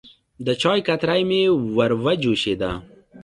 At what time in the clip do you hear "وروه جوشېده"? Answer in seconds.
1.77-2.71